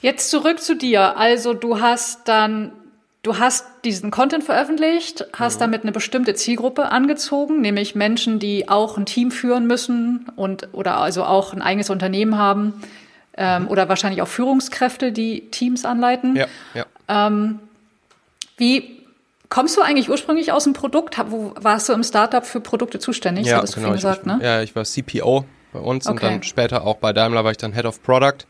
[0.00, 1.16] Jetzt zurück zu dir.
[1.16, 2.72] Also du hast dann,
[3.22, 5.60] du hast diesen Content veröffentlicht, hast mhm.
[5.60, 10.98] damit eine bestimmte Zielgruppe angezogen, nämlich Menschen, die auch ein Team führen müssen und oder
[10.98, 12.74] also auch ein eigenes Unternehmen haben
[13.36, 13.68] ähm, mhm.
[13.68, 16.36] oder wahrscheinlich auch Führungskräfte, die Teams anleiten.
[16.36, 16.86] Ja, ja.
[17.08, 17.58] Ähm,
[18.56, 18.98] wie
[19.50, 21.16] Kommst du eigentlich ursprünglich aus dem Produkt?
[21.30, 23.46] Wo warst du im Startup für Produkte zuständig?
[23.46, 23.92] Ja, genau.
[23.92, 24.38] Gesagt, ich, ne?
[24.42, 26.14] Ja, ich war CPO bei uns okay.
[26.14, 28.46] und dann später auch bei Daimler war ich dann Head of Product.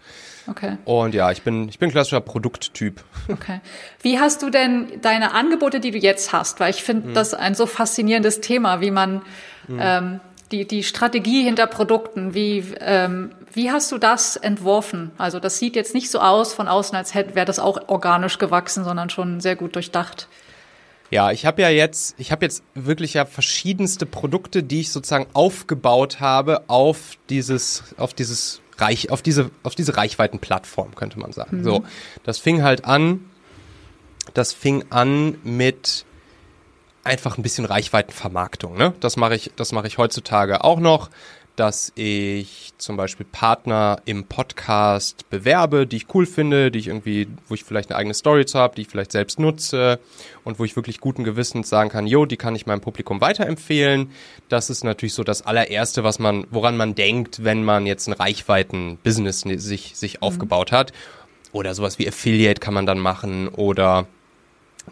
[0.48, 0.78] Okay.
[0.84, 3.02] Und ja, ich bin, ich bin klassischer Produkttyp.
[3.30, 3.60] Okay.
[4.00, 6.60] Wie hast du denn deine Angebote, die du jetzt hast?
[6.60, 7.14] Weil ich finde hm.
[7.14, 9.20] das ein so faszinierendes Thema, wie man
[9.66, 9.78] hm.
[9.78, 10.20] ähm,
[10.50, 15.10] die, die Strategie hinter Produkten, wie, ähm, wie hast du das entworfen?
[15.18, 18.38] Also das sieht jetzt nicht so aus von außen, als hätte wäre das auch organisch
[18.38, 20.28] gewachsen, sondern schon sehr gut durchdacht.
[21.10, 25.26] Ja, ich habe ja jetzt, ich habe jetzt wirklich ja verschiedenste Produkte, die ich sozusagen
[25.32, 31.58] aufgebaut habe auf dieses, auf dieses Reich, auf diese, auf diese Reichweitenplattform, könnte man sagen.
[31.58, 31.64] Mhm.
[31.64, 31.84] So,
[32.24, 33.24] das fing halt an,
[34.34, 36.04] das fing an mit
[37.04, 38.76] einfach ein bisschen Reichweitenvermarktung.
[38.76, 38.92] Ne?
[39.00, 41.10] Das mache ich, das mache ich heutzutage auch noch
[41.58, 47.26] dass ich zum Beispiel Partner im Podcast bewerbe, die ich cool finde, die ich irgendwie,
[47.48, 49.98] wo ich vielleicht eine eigene Story zu habe, die ich vielleicht selbst nutze
[50.44, 54.10] und wo ich wirklich guten Gewissens sagen kann, jo, die kann ich meinem Publikum weiterempfehlen.
[54.48, 58.12] Das ist natürlich so das allererste, was man, woran man denkt, wenn man jetzt ein
[58.12, 60.22] Reichweiten-Business sich, sich mhm.
[60.22, 60.92] aufgebaut hat.
[61.50, 64.06] Oder sowas wie Affiliate kann man dann machen oder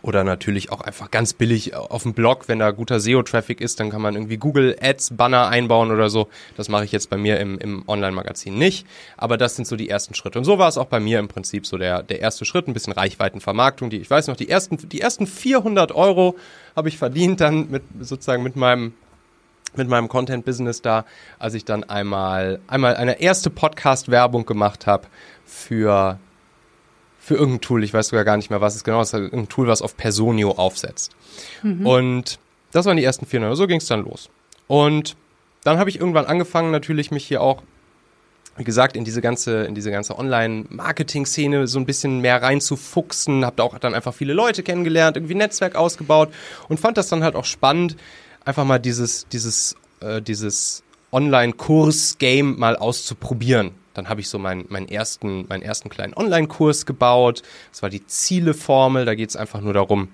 [0.03, 3.91] oder natürlich auch einfach ganz billig auf dem Blog, wenn da guter SEO-Traffic ist, dann
[3.91, 6.29] kann man irgendwie Google Ads Banner einbauen oder so.
[6.57, 8.87] Das mache ich jetzt bei mir im, im Online-Magazin nicht.
[9.17, 10.39] Aber das sind so die ersten Schritte.
[10.39, 12.75] Und so war es auch bei mir im Prinzip so der, der erste Schritt, ein
[12.75, 13.91] bisschen Reichweitenvermarktung.
[13.91, 16.37] Die, ich weiß noch, die ersten, die ersten 400 Euro
[16.75, 18.95] habe ich verdient dann mit, sozusagen mit meinem
[19.75, 21.05] mit meinem Content-Business da,
[21.39, 25.07] als ich dann einmal, einmal eine erste Podcast-Werbung gemacht habe
[25.45, 26.19] für
[27.27, 29.67] für irgendein Tool, ich weiß sogar gar nicht mehr, was es genau ist, ein Tool,
[29.67, 31.11] was auf Personio aufsetzt.
[31.65, 31.85] Mhm.
[31.85, 32.39] Und
[32.71, 34.31] das waren die ersten 400, so ging es dann los.
[34.69, 35.17] Und
[35.65, 37.65] dann habe ich irgendwann angefangen, natürlich mich hier auch,
[38.57, 43.57] wie gesagt, in diese ganze, in diese ganze Online-Marketing-Szene so ein bisschen mehr reinzufuchsen, habe
[43.57, 46.29] da auch dann einfach viele Leute kennengelernt, irgendwie Netzwerk ausgebaut
[46.69, 47.97] und fand das dann halt auch spannend,
[48.45, 53.73] einfach mal dieses, dieses, äh, dieses Online-Kurs-Game mal auszuprobieren.
[53.97, 57.43] Dann habe ich so meinen, meinen, ersten, meinen ersten kleinen Online-Kurs gebaut.
[57.73, 59.05] Das war die Zieleformel.
[59.05, 60.09] Da geht es einfach nur darum,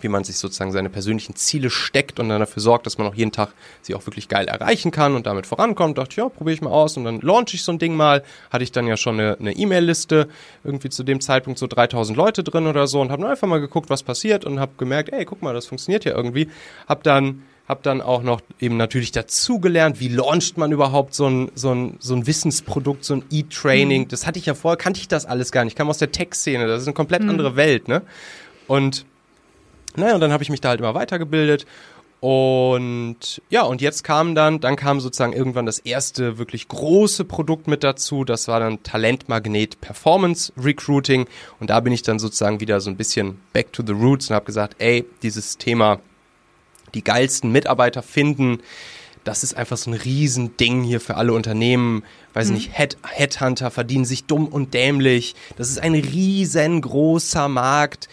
[0.00, 3.14] wie man sich sozusagen seine persönlichen Ziele steckt und dann dafür sorgt, dass man auch
[3.14, 3.52] jeden Tag
[3.82, 5.98] sie auch wirklich geil erreichen kann und damit vorankommt.
[5.98, 8.22] Dachte, ja, probiere ich mal aus und dann launch ich so ein Ding mal.
[8.50, 10.28] Hatte ich dann ja schon eine, E-Mail-Liste,
[10.64, 13.88] irgendwie zu dem Zeitpunkt so 3000 Leute drin oder so und habe einfach mal geguckt,
[13.90, 16.48] was passiert und habe gemerkt, ey, guck mal, das funktioniert ja irgendwie.
[16.86, 21.50] Hab dann habe dann auch noch eben natürlich dazugelernt, wie launcht man überhaupt so ein,
[21.54, 24.02] so ein, so ein Wissensprodukt, so ein E-Training.
[24.02, 24.08] Mhm.
[24.08, 25.72] Das hatte ich ja vorher, kannte ich das alles gar nicht.
[25.72, 27.30] Ich kam aus der Tech-Szene, das ist eine komplett mhm.
[27.30, 28.02] andere Welt, ne?
[28.68, 29.04] Und
[29.96, 31.66] naja, und dann habe ich mich da halt immer weitergebildet.
[32.20, 37.68] Und ja, und jetzt kam dann, dann kam sozusagen irgendwann das erste wirklich große Produkt
[37.68, 38.24] mit dazu.
[38.24, 41.26] Das war dann Talentmagnet Performance Recruiting.
[41.60, 44.34] Und da bin ich dann sozusagen wieder so ein bisschen back to the roots und
[44.34, 46.00] habe gesagt, ey, dieses Thema
[46.94, 48.58] die geilsten Mitarbeiter finden.
[49.24, 52.04] Das ist einfach so ein Riesending hier für alle Unternehmen.
[52.32, 52.54] Weiß mhm.
[52.54, 55.34] nicht, Head, Headhunter verdienen sich dumm und dämlich.
[55.56, 58.08] Das ist ein riesengroßer Markt.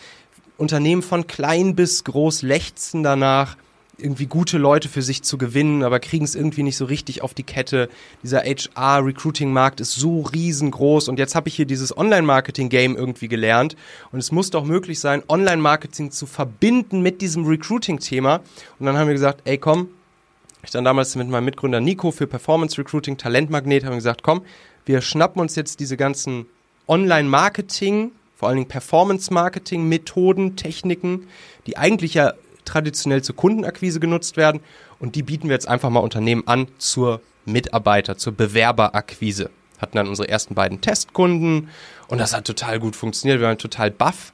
[0.57, 3.57] Unternehmen von klein bis groß lechzen danach
[3.97, 7.33] irgendwie gute Leute für sich zu gewinnen, aber kriegen es irgendwie nicht so richtig auf
[7.33, 7.89] die Kette.
[8.23, 13.75] Dieser HR-Recruiting-Markt ist so riesengroß und jetzt habe ich hier dieses Online-Marketing-Game irgendwie gelernt
[14.11, 18.41] und es muss doch möglich sein, Online-Marketing zu verbinden mit diesem Recruiting-Thema.
[18.79, 19.89] Und dann haben wir gesagt, ey komm,
[20.63, 24.43] ich dann damals mit meinem Mitgründer Nico für Performance Recruiting, Talentmagnet, haben gesagt, komm,
[24.85, 26.45] wir schnappen uns jetzt diese ganzen
[26.87, 31.27] Online-Marketing, vor allen Dingen Performance-Marketing-Methoden, Techniken,
[31.67, 32.33] die eigentlich ja
[32.65, 34.61] traditionell zur Kundenakquise genutzt werden
[34.99, 39.49] und die bieten wir jetzt einfach mal Unternehmen an zur Mitarbeiter, zur Bewerberakquise.
[39.79, 41.69] Hatten dann unsere ersten beiden Testkunden
[42.07, 43.39] und das hat total gut funktioniert.
[43.39, 44.33] Wir waren total baff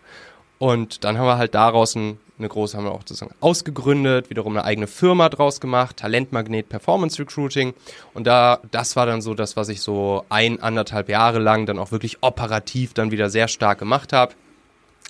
[0.59, 4.55] und dann haben wir halt daraus ein, eine große, haben wir auch sozusagen ausgegründet, wiederum
[4.55, 7.73] eine eigene Firma draus gemacht, Talentmagnet Performance Recruiting.
[8.13, 11.79] Und da, das war dann so das, was ich so ein, anderthalb Jahre lang dann
[11.79, 14.33] auch wirklich operativ dann wieder sehr stark gemacht habe.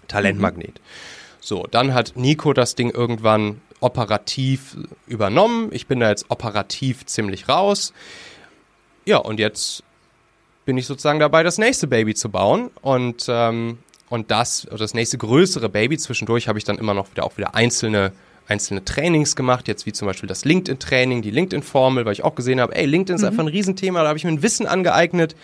[0.07, 0.75] Talentmagnet.
[0.75, 1.18] Mhm.
[1.39, 4.77] So, dann hat Nico das Ding irgendwann operativ
[5.07, 5.69] übernommen.
[5.71, 7.93] Ich bin da jetzt operativ ziemlich raus.
[9.05, 9.83] Ja, und jetzt
[10.65, 12.69] bin ich sozusagen dabei, das nächste Baby zu bauen.
[12.81, 17.23] Und, ähm, und das, das nächste größere Baby, zwischendurch habe ich dann immer noch wieder
[17.23, 18.11] auch wieder einzelne,
[18.47, 22.59] einzelne Trainings gemacht, jetzt wie zum Beispiel das LinkedIn-Training, die LinkedIn-Formel, weil ich auch gesehen
[22.59, 23.27] habe, ey, LinkedIn ist mhm.
[23.29, 25.35] einfach ein Riesenthema, da habe ich mir ein Wissen angeeignet.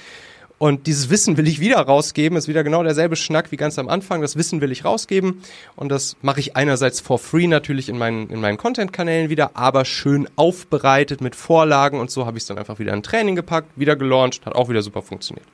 [0.66, 3.88] Und dieses Wissen will ich wieder rausgeben, ist wieder genau derselbe Schnack wie ganz am
[3.88, 4.22] Anfang.
[4.22, 5.44] Das Wissen will ich rausgeben
[5.76, 9.86] und das mache ich einerseits for free natürlich in meinen, in meinen Content-Kanälen wieder, aber
[9.86, 13.70] schön aufbereitet mit Vorlagen und so habe ich es dann einfach wieder in Training gepackt,
[13.76, 15.46] wieder gelauncht, hat auch wieder super funktioniert.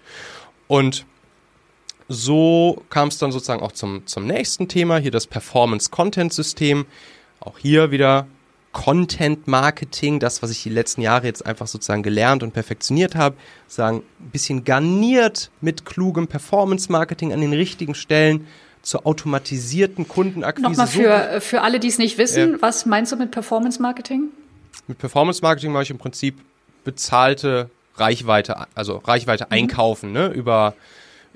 [0.69, 1.05] Und
[2.07, 6.85] so kam es dann sozusagen auch zum, zum nächsten Thema, hier das Performance-Content-System.
[7.41, 8.27] Auch hier wieder
[8.71, 13.35] Content Marketing, das, was ich die letzten Jahre jetzt einfach sozusagen gelernt und perfektioniert habe,
[13.67, 18.47] sagen, ein bisschen garniert mit klugem Performance Marketing an den richtigen Stellen
[18.81, 20.69] zur automatisierten Kundenakquise.
[20.69, 22.61] Nochmal für, für alle, die es nicht wissen, ja.
[22.61, 24.29] was meinst du mit Performance Marketing?
[24.87, 26.37] Mit Performance Marketing mache ich im Prinzip
[26.83, 29.51] bezahlte Reichweite, also Reichweite mhm.
[29.51, 30.75] einkaufen, ne, über,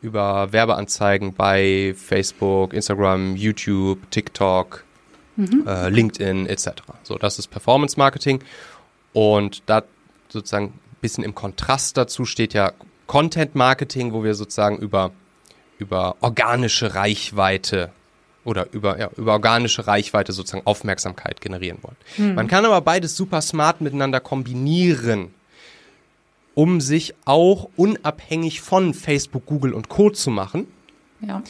[0.01, 4.84] über Werbeanzeigen bei Facebook, Instagram, YouTube, TikTok,
[5.35, 5.63] mhm.
[5.67, 6.69] äh, LinkedIn etc.
[7.03, 8.39] So, das ist Performance Marketing.
[9.13, 9.83] Und da
[10.29, 12.73] sozusagen ein bisschen im Kontrast dazu steht ja
[13.07, 15.11] Content Marketing, wo wir sozusagen über,
[15.77, 17.91] über organische Reichweite
[18.43, 21.95] oder über, ja, über organische Reichweite sozusagen Aufmerksamkeit generieren wollen.
[22.17, 22.35] Mhm.
[22.35, 25.33] Man kann aber beides super smart miteinander kombinieren,
[26.53, 30.09] um sich auch unabhängig von Facebook, Google und Co.
[30.09, 30.67] zu machen.
[31.21, 31.41] Ja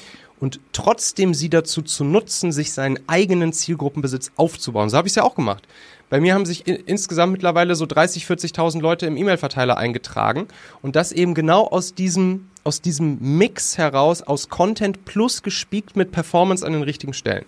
[0.45, 4.91] und trotzdem sie dazu zu nutzen, sich seinen eigenen Zielgruppenbesitz aufzubauen.
[4.91, 5.67] So habe ich es ja auch gemacht.
[6.11, 10.47] Bei mir haben sich insgesamt mittlerweile so 30, 40.000 Leute im E-Mail-Verteiler eingetragen
[10.83, 16.11] und das eben genau aus diesem, aus diesem Mix heraus, aus Content plus gespiekt mit
[16.11, 17.45] Performance an den richtigen Stellen.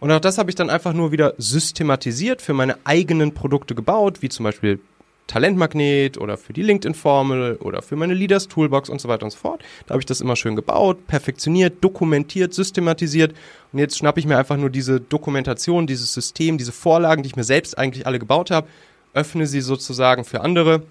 [0.00, 4.20] Und auch das habe ich dann einfach nur wieder systematisiert für meine eigenen Produkte gebaut,
[4.20, 4.80] wie zum Beispiel
[5.26, 9.38] Talentmagnet oder für die LinkedIn-Formel oder für meine Leaders Toolbox und so weiter und so
[9.38, 9.62] fort.
[9.86, 13.34] Da habe ich das immer schön gebaut, perfektioniert, dokumentiert, systematisiert
[13.72, 17.36] und jetzt schnappe ich mir einfach nur diese Dokumentation, dieses System, diese Vorlagen, die ich
[17.36, 18.68] mir selbst eigentlich alle gebaut habe,
[19.14, 20.82] öffne sie sozusagen für andere,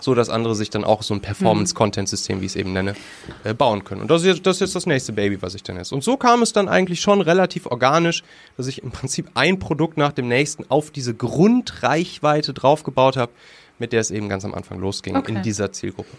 [0.00, 2.94] so dass andere sich dann auch so ein Performance-Content-System, wie ich es eben nenne,
[3.44, 4.02] äh, bauen können.
[4.02, 5.94] Und das ist, jetzt, das ist jetzt das nächste Baby, was ich dann esse.
[5.94, 8.22] Und so kam es dann eigentlich schon relativ organisch,
[8.56, 13.32] dass ich im Prinzip ein Produkt nach dem nächsten auf diese Grundreichweite draufgebaut habe,
[13.78, 15.32] mit der es eben ganz am Anfang losging okay.
[15.32, 16.16] in dieser Zielgruppe.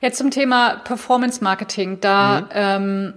[0.00, 2.00] Jetzt zum Thema Performance Marketing.
[2.00, 2.46] Da mhm.
[2.52, 3.14] ähm,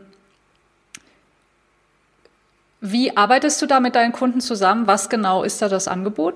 [2.80, 4.86] wie arbeitest du da mit deinen Kunden zusammen?
[4.86, 6.36] Was genau ist da das Angebot?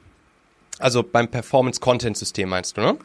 [0.81, 2.97] also beim Performance-Content-System meinst du, ne?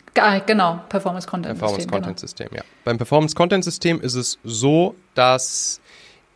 [0.46, 1.58] Genau, Performance-Content-System.
[1.58, 2.62] Performance-Content-System, genau.
[2.62, 2.64] ja.
[2.84, 5.80] Beim Performance-Content-System ist es so, dass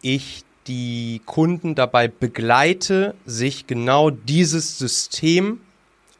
[0.03, 5.61] ich die Kunden dabei begleite, sich genau dieses System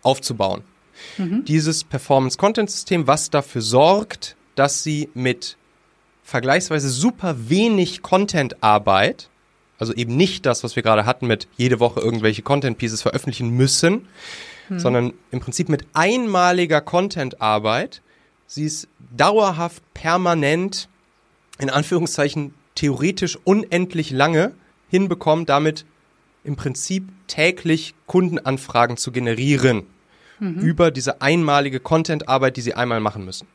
[0.03, 0.63] aufzubauen.
[1.19, 1.45] Mhm.
[1.45, 5.57] Dieses Performance-Content-System, was dafür sorgt, dass sie mit
[6.23, 9.30] vergleichsweise super wenig Content-Arbeit,
[9.81, 14.07] also eben nicht das, was wir gerade hatten mit jede Woche irgendwelche Content-Pieces veröffentlichen müssen,
[14.69, 14.79] hm.
[14.79, 18.03] sondern im Prinzip mit einmaliger Content-Arbeit
[18.47, 20.89] sie es dauerhaft, permanent,
[21.59, 24.53] in Anführungszeichen theoretisch unendlich lange
[24.89, 25.85] hinbekommen, damit
[26.43, 29.87] im Prinzip täglich Kundenanfragen zu generieren
[30.41, 30.59] mhm.
[30.61, 33.47] über diese einmalige Content-Arbeit, die sie einmal machen müssen.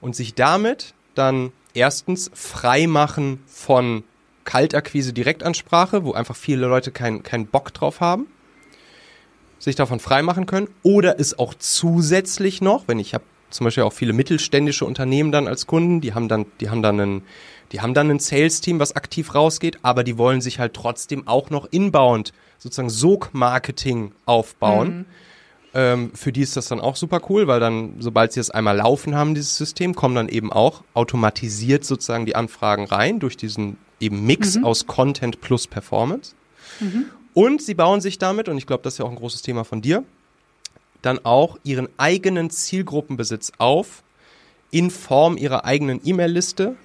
[0.00, 4.04] Und sich damit dann erstens frei machen von
[4.50, 8.26] Kaltakquise, Direktansprache, wo einfach viele Leute keinen kein Bock drauf haben
[9.60, 13.92] sich davon freimachen können oder es auch zusätzlich noch, wenn ich habe zum Beispiel auch
[13.92, 17.22] viele mittelständische Unternehmen dann als Kunden, die haben dann, die haben dann einen,
[17.72, 21.50] die haben dann ein Sales-Team, was aktiv rausgeht, aber die wollen sich halt trotzdem auch
[21.50, 24.98] noch inbound sozusagen Sog-Marketing aufbauen.
[24.98, 25.06] Mhm.
[25.72, 28.76] Ähm, für die ist das dann auch super cool, weil dann, sobald sie es einmal
[28.76, 33.76] laufen haben, dieses System, kommen dann eben auch automatisiert sozusagen die Anfragen rein durch diesen
[34.00, 34.64] eben Mix mhm.
[34.64, 36.34] aus Content plus Performance.
[36.80, 37.06] Mhm.
[37.34, 39.64] Und sie bauen sich damit, und ich glaube, das ist ja auch ein großes Thema
[39.64, 40.02] von dir,
[41.02, 44.02] dann auch ihren eigenen Zielgruppenbesitz auf
[44.70, 46.76] in Form ihrer eigenen E-Mail-Liste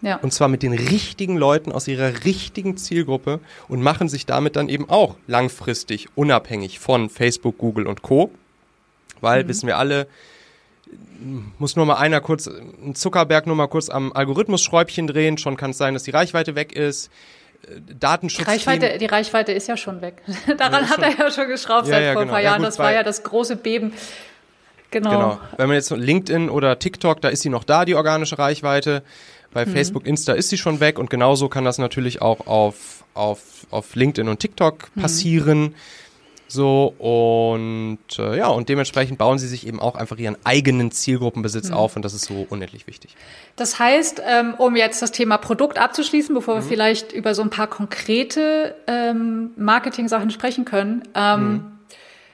[0.00, 0.16] Ja.
[0.16, 4.68] und zwar mit den richtigen Leuten aus ihrer richtigen Zielgruppe und machen sich damit dann
[4.68, 8.30] eben auch langfristig unabhängig von Facebook, Google und Co.
[9.20, 10.06] Weil, wissen wir alle,
[11.58, 15.70] muss nur mal einer kurz, ein Zuckerberg nur mal kurz am Algorithmus-Schräubchen drehen, schon kann
[15.72, 17.10] es sein, dass die Reichweite weg ist.
[17.66, 18.44] Äh, Datenschutz.
[18.44, 20.22] Die Reichweite, die Reichweite ist ja schon weg.
[20.58, 22.32] Daran hat er ja schon geschraubt Ja, seit ja, vor genau.
[22.32, 22.58] ein paar Ja, Jahren.
[22.62, 23.92] gut, das war ja das große Beben.
[24.90, 25.10] Genau.
[25.10, 25.40] Genau.
[25.56, 29.02] Wenn man jetzt LinkedIn oder TikTok, da ist sie noch da, die organische Reichweite.
[29.52, 29.72] Bei Mhm.
[29.72, 33.94] Facebook, Insta ist sie schon weg und genauso kann das natürlich auch auf, auf, auf
[33.94, 35.00] LinkedIn und TikTok Mhm.
[36.52, 41.68] So und äh, ja, und dementsprechend bauen sie sich eben auch einfach ihren eigenen Zielgruppenbesitz
[41.68, 41.74] Mhm.
[41.76, 43.14] auf und das ist so unendlich wichtig.
[43.54, 46.58] Das heißt, ähm, um jetzt das Thema Produkt abzuschließen, bevor Mhm.
[46.58, 51.02] wir vielleicht über so ein paar konkrete ähm, Marketing-Sachen sprechen können.
[51.14, 51.64] Ähm, Mhm.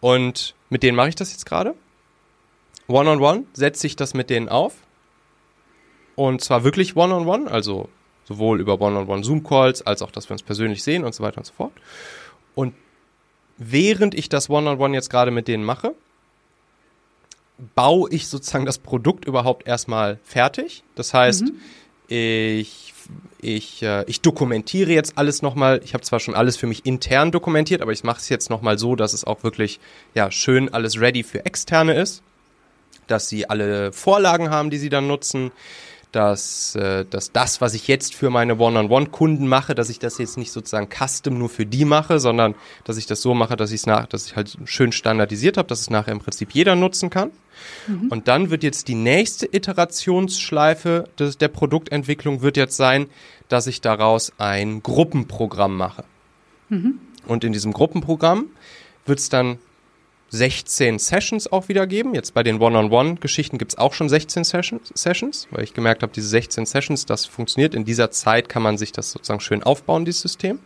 [0.00, 1.74] Und mit denen mache ich das jetzt gerade.
[2.86, 4.74] One-on-one setze ich das mit denen auf.
[6.16, 7.88] Und zwar wirklich One-on-one, also
[8.24, 11.46] sowohl über One-on-One Zoom-Calls, als auch, dass wir uns persönlich sehen und so weiter und
[11.46, 11.72] so fort.
[12.54, 12.74] Und
[13.58, 15.94] während ich das One-on-One jetzt gerade mit denen mache,
[17.74, 20.82] baue ich sozusagen das Produkt überhaupt erstmal fertig.
[20.94, 21.44] Das heißt,
[22.08, 22.94] ich,
[23.40, 25.80] ich, äh, ich dokumentiere jetzt alles nochmal.
[25.84, 28.78] Ich habe zwar schon alles für mich intern dokumentiert, aber ich mache es jetzt nochmal
[28.78, 29.80] so, dass es auch wirklich
[30.14, 32.22] ja, schön alles ready für Externe ist.
[33.06, 35.52] Dass sie alle Vorlagen haben, die sie dann nutzen.
[36.14, 40.38] Dass, äh, dass das, was ich jetzt für meine One-on-One-Kunden mache, dass ich das jetzt
[40.38, 42.54] nicht sozusagen custom nur für die mache, sondern
[42.84, 45.66] dass ich das so mache, dass ich es nach, dass ich halt schön standardisiert habe,
[45.66, 47.32] dass es nachher im Prinzip jeder nutzen kann.
[48.10, 53.06] Und dann wird jetzt die nächste Iterationsschleife des, der Produktentwicklung wird jetzt sein,
[53.48, 56.04] dass ich daraus ein Gruppenprogramm mache.
[57.26, 58.46] Und in diesem Gruppenprogramm
[59.04, 59.58] wird es dann
[60.30, 62.14] 16 Sessions auch wieder geben.
[62.14, 66.12] Jetzt bei den One-on-One-Geschichten gibt es auch schon 16 Sessions, Sessions, weil ich gemerkt habe,
[66.12, 67.74] diese 16 Sessions, das funktioniert.
[67.74, 70.58] In dieser Zeit kann man sich das sozusagen schön aufbauen, dieses System.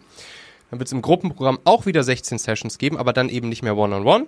[0.71, 3.77] Dann wird es im Gruppenprogramm auch wieder 16 Sessions geben, aber dann eben nicht mehr
[3.77, 4.27] One-on-One,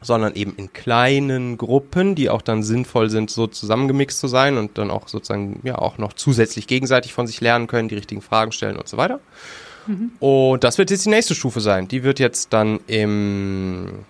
[0.00, 4.78] sondern eben in kleinen Gruppen, die auch dann sinnvoll sind, so zusammengemixt zu sein und
[4.78, 8.52] dann auch sozusagen ja auch noch zusätzlich gegenseitig von sich lernen können, die richtigen Fragen
[8.52, 9.20] stellen und so weiter.
[10.20, 11.88] Und das wird jetzt die nächste Stufe sein.
[11.88, 14.04] Die wird jetzt dann im,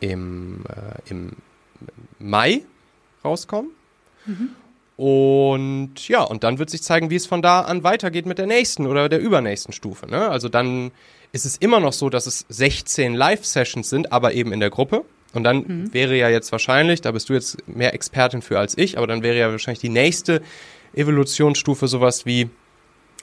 [0.00, 1.32] im, äh, im
[2.18, 2.62] Mai
[3.24, 3.70] rauskommen.
[4.96, 8.46] Und ja, und dann wird sich zeigen, wie es von da an weitergeht mit der
[8.46, 10.06] nächsten oder der übernächsten Stufe.
[10.06, 10.28] Ne?
[10.28, 10.92] Also dann
[11.32, 15.04] ist es immer noch so, dass es 16 Live-Sessions sind, aber eben in der Gruppe.
[15.32, 18.98] Und dann wäre ja jetzt wahrscheinlich, da bist du jetzt mehr Expertin für als ich,
[18.98, 20.42] aber dann wäre ja wahrscheinlich die nächste
[20.94, 22.50] Evolutionsstufe sowas wie,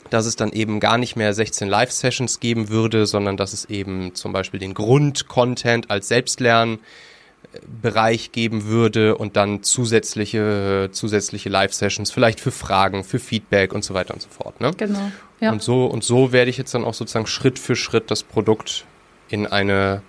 [0.10, 4.16] dass es dann eben gar nicht mehr 16 Live-Sessions geben würde, sondern dass es eben
[4.16, 12.51] zum Beispiel den Grund-Content als Selbstlernbereich geben würde und dann zusätzliche, zusätzliche Live-Sessions, vielleicht für
[12.51, 14.62] Fragen, für Feedback und so weiter und so fort.
[14.62, 14.72] Ne?
[14.78, 15.12] Genau.
[15.39, 15.51] Ja.
[15.51, 18.86] Und so und so werde ich jetzt dann auch sozusagen Schritt für Schritt das Produkt
[19.30, 20.01] in eine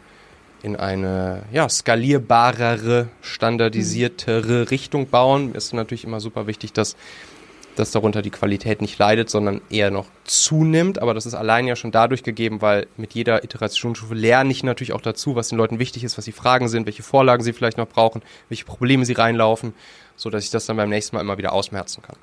[0.63, 5.51] in eine ja, skalierbarere, standardisiertere Richtung bauen.
[5.51, 6.97] Mir ist natürlich immer super wichtig, dass,
[7.77, 11.01] dass darunter die Qualität nicht leidet, sondern eher noch zunimmt.
[11.01, 14.93] Aber das ist allein ja schon dadurch gegeben, weil mit jeder Iterationsstufe lerne ich natürlich
[14.93, 17.79] auch dazu, was den Leuten wichtig ist, was die Fragen sind, welche Vorlagen sie vielleicht
[17.79, 19.75] noch brauchen, welche Probleme sie reinlaufen,
[20.17, 22.17] sodass ich das dann beim nächsten Mal immer wieder ausmerzen kann.